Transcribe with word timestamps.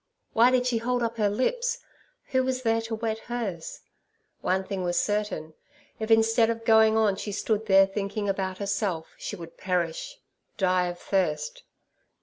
Why 0.33 0.49
did 0.49 0.65
she 0.65 0.79
hold 0.79 1.03
up 1.03 1.17
her 1.17 1.29
lips? 1.29 1.77
Who 2.29 2.43
was 2.43 2.63
there 2.63 2.81
to 2.81 2.95
wet 2.95 3.19
hers? 3.19 3.81
One 4.41 4.63
thing 4.63 4.83
was 4.83 4.97
certain, 4.97 5.53
if 5.99 6.09
instead 6.09 6.49
of 6.49 6.65
going 6.65 6.97
on 6.97 7.17
she 7.17 7.31
stood 7.31 7.67
there 7.67 7.85
thinking 7.85 8.27
about 8.27 8.57
herself, 8.57 9.13
she 9.19 9.35
would 9.35 9.57
perish—die 9.59 10.87
of 10.87 10.97
thirst. 10.97 11.61